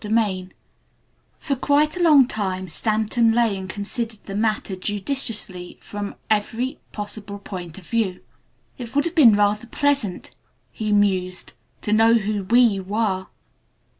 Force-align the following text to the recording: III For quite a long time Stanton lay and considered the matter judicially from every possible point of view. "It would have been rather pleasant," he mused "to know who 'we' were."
III 0.03 0.49
For 1.37 1.55
quite 1.55 1.95
a 1.95 2.01
long 2.01 2.27
time 2.27 2.67
Stanton 2.67 3.33
lay 3.33 3.55
and 3.55 3.69
considered 3.69 4.17
the 4.23 4.33
matter 4.33 4.75
judicially 4.75 5.77
from 5.79 6.15
every 6.27 6.79
possible 6.91 7.37
point 7.37 7.77
of 7.77 7.85
view. 7.85 8.19
"It 8.79 8.95
would 8.95 9.05
have 9.05 9.13
been 9.13 9.35
rather 9.35 9.67
pleasant," 9.67 10.35
he 10.71 10.91
mused 10.91 11.53
"to 11.81 11.93
know 11.93 12.15
who 12.15 12.45
'we' 12.45 12.79
were." 12.79 13.27